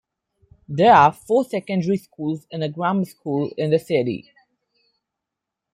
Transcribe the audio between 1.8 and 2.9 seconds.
schools and a